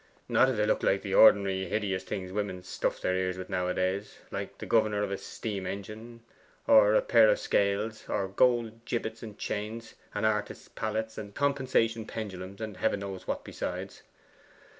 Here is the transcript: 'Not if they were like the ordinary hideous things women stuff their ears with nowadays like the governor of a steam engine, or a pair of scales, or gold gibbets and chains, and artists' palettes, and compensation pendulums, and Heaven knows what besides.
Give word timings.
'Not 0.27 0.49
if 0.49 0.55
they 0.57 0.65
were 0.65 0.79
like 0.81 1.03
the 1.03 1.13
ordinary 1.13 1.65
hideous 1.67 2.03
things 2.03 2.31
women 2.31 2.63
stuff 2.63 2.99
their 2.99 3.13
ears 3.15 3.37
with 3.37 3.51
nowadays 3.51 4.17
like 4.31 4.57
the 4.57 4.65
governor 4.65 5.03
of 5.03 5.11
a 5.11 5.17
steam 5.19 5.67
engine, 5.67 6.21
or 6.65 6.95
a 6.95 7.03
pair 7.03 7.29
of 7.29 7.37
scales, 7.37 8.05
or 8.09 8.27
gold 8.27 8.83
gibbets 8.85 9.21
and 9.21 9.37
chains, 9.37 9.93
and 10.15 10.25
artists' 10.25 10.69
palettes, 10.69 11.19
and 11.19 11.35
compensation 11.35 12.07
pendulums, 12.07 12.59
and 12.61 12.77
Heaven 12.77 13.01
knows 13.01 13.27
what 13.27 13.43
besides. 13.43 14.01